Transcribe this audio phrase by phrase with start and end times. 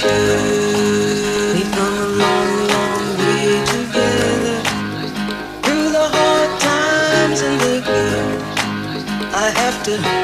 [0.00, 4.62] We've come a long, long way together.
[5.64, 8.42] Through the hard times and the good,
[9.34, 10.17] I have to.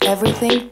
[0.00, 0.70] everything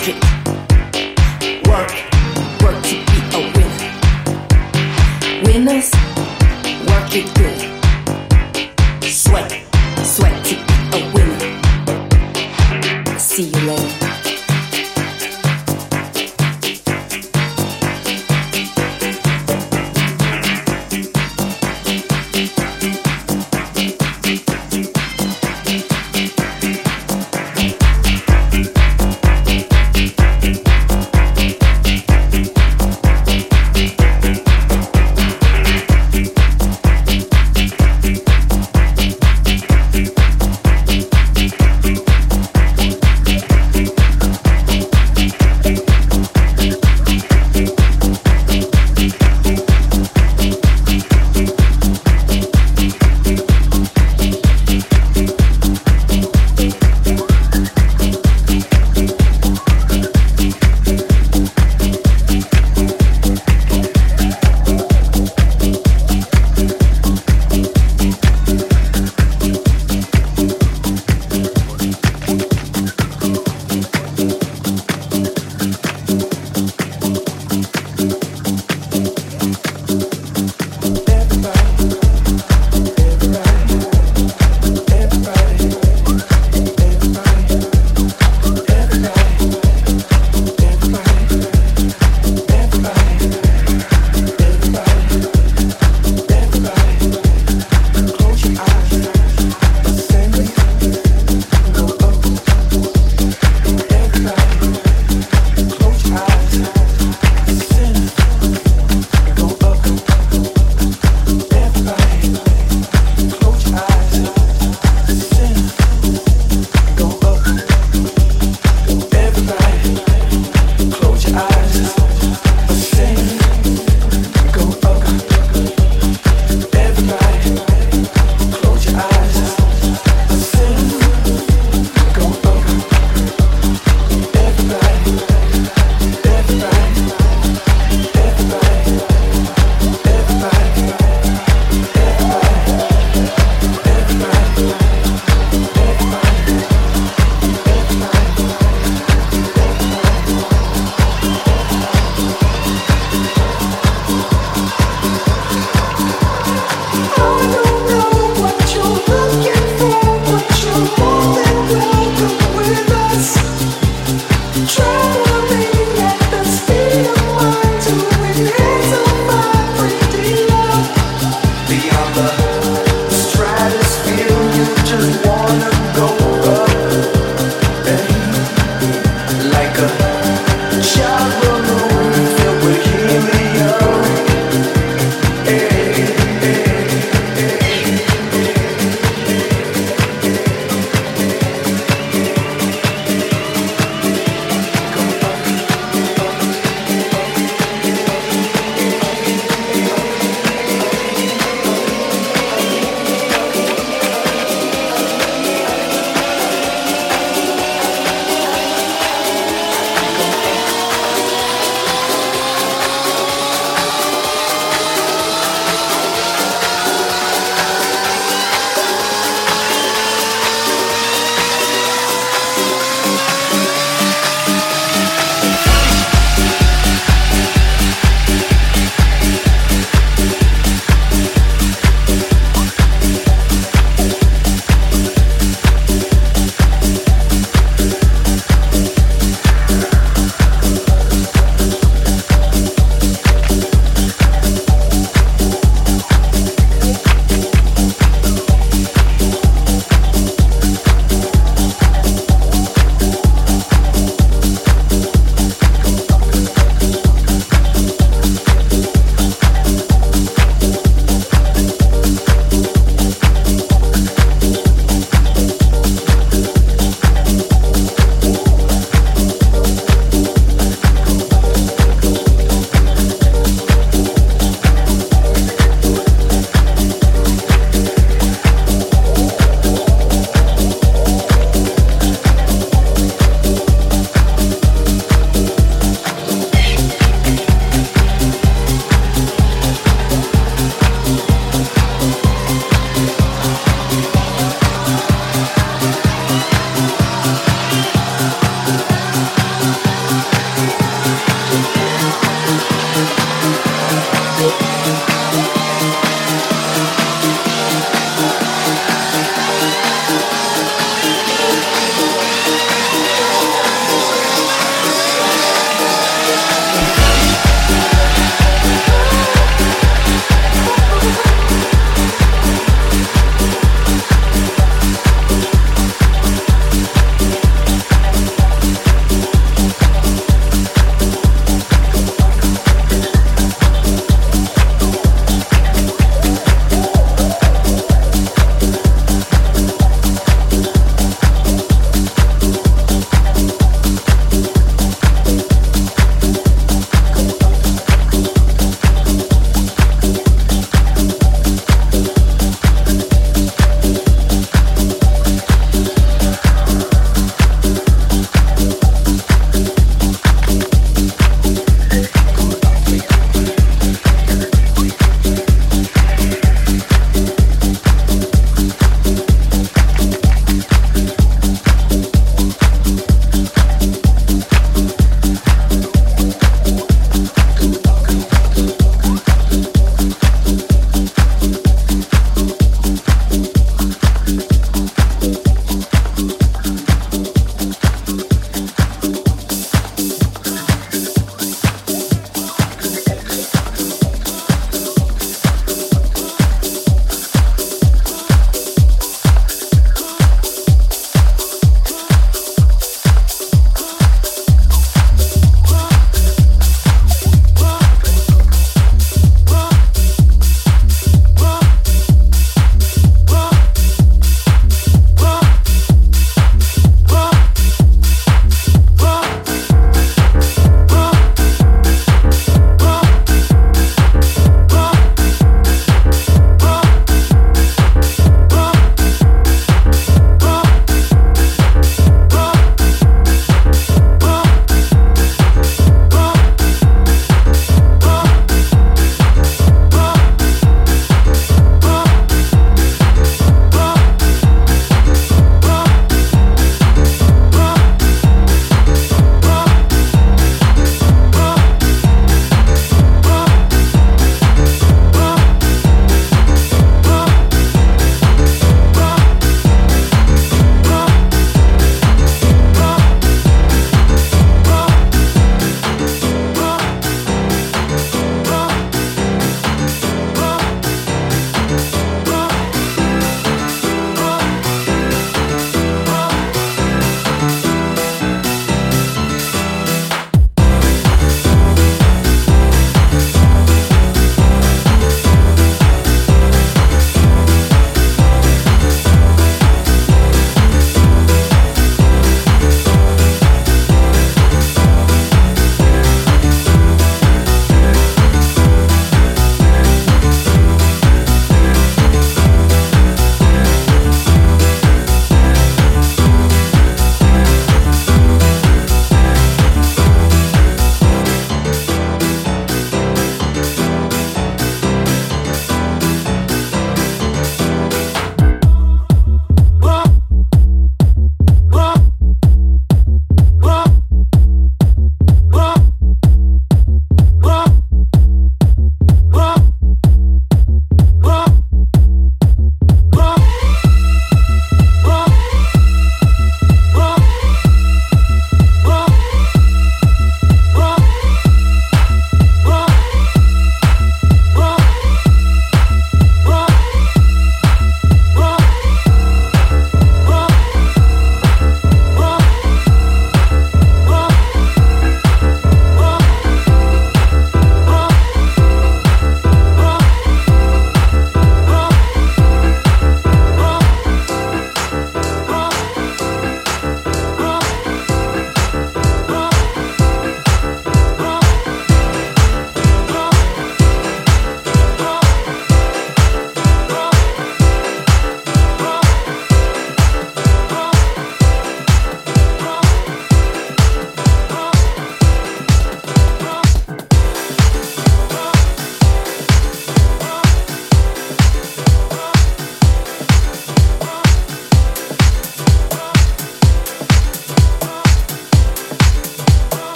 [0.00, 1.92] Work it, work,
[2.62, 3.92] work to be a winner.
[5.44, 5.90] Winners,
[6.88, 7.49] work it good.